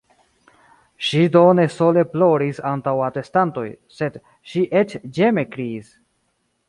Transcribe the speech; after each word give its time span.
Ŝi 1.07 1.19
do 1.35 1.43
ne 1.59 1.65
sole 1.73 2.03
ploris 2.13 2.61
antaŭ 2.71 2.95
atestantoj, 3.09 3.67
sed 3.99 4.19
ŝi 4.53 4.65
eĉ 4.83 4.97
ĝeme 5.19 5.45
kriis. 5.55 5.97